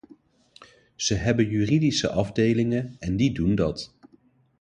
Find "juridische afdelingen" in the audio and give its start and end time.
1.49-2.95